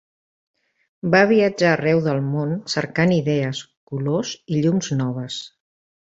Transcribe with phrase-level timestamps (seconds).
[1.15, 3.59] Va viatjar arreu del món cercant idees,
[3.91, 5.37] colors i llums noves.